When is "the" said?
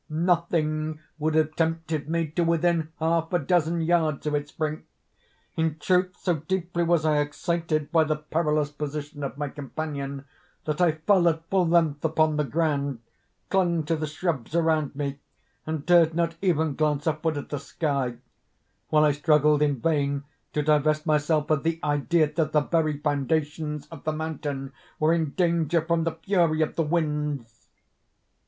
8.05-8.15, 12.37-12.43, 13.95-14.07, 17.49-17.59, 21.61-21.79, 22.53-22.61, 24.05-24.13, 26.05-26.13, 26.75-26.81